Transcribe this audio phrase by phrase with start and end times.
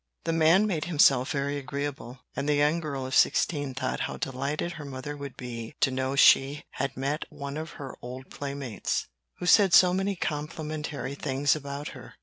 [0.23, 4.71] The man made himself very agreeable; and the young girl of sixteen thought how delighted
[4.71, 9.05] her mother would be to know she had met one of her old playmates,
[9.37, 12.15] who said so many complimentary things about her.